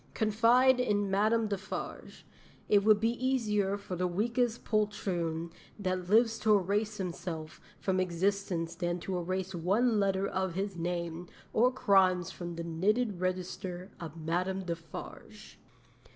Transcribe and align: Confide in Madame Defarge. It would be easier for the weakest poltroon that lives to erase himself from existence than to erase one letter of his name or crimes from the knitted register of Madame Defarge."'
Confide 0.15 0.79
in 0.79 1.11
Madame 1.11 1.47
Defarge. 1.47 2.25
It 2.67 2.83
would 2.83 2.99
be 2.99 3.23
easier 3.23 3.77
for 3.77 3.95
the 3.95 4.07
weakest 4.07 4.63
poltroon 4.65 5.51
that 5.77 6.09
lives 6.09 6.39
to 6.39 6.57
erase 6.57 6.97
himself 6.97 7.61
from 7.79 7.99
existence 7.99 8.73
than 8.73 8.99
to 9.01 9.15
erase 9.19 9.53
one 9.53 9.99
letter 9.99 10.25
of 10.27 10.55
his 10.55 10.75
name 10.75 11.27
or 11.53 11.71
crimes 11.71 12.31
from 12.31 12.55
the 12.55 12.63
knitted 12.63 13.19
register 13.21 13.91
of 13.99 14.17
Madame 14.17 14.63
Defarge."' 14.63 15.59